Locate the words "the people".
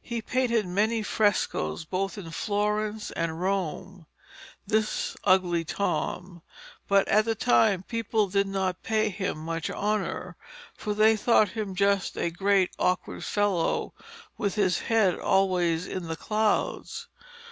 7.80-8.28